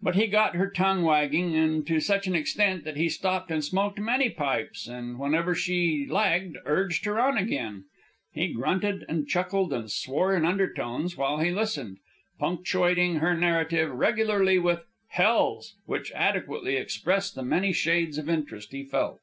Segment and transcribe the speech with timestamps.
[0.00, 3.64] But he got her tongue wagging, and to such an extent that he stopped and
[3.64, 7.82] smoked many pipes, and whenever she lagged, urged her on again.
[8.32, 11.96] He grunted and chuckled and swore in undertones while he listened,
[12.38, 15.74] punctuating her narrative regularly with hells!
[15.84, 19.18] which adequately expressed the many shades of interest he felt.